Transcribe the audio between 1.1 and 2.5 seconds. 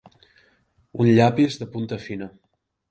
llapis de punta fina.